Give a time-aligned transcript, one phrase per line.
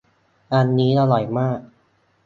[0.53, 1.59] อันนี้อร่อยมาก